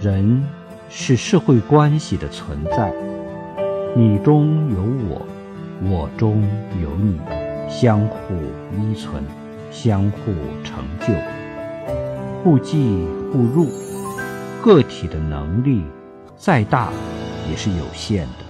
[0.00, 0.42] 人
[0.88, 2.90] 是社会关系的存在，
[3.94, 5.26] 你中有我，
[5.82, 6.42] 我中
[6.80, 7.20] 有你，
[7.68, 8.34] 相互
[8.78, 9.22] 依存，
[9.70, 10.32] 相互
[10.64, 11.12] 成就。
[12.42, 13.68] 互济互入，
[14.62, 15.84] 个体的能力
[16.34, 16.88] 再大
[17.50, 18.49] 也是有限的。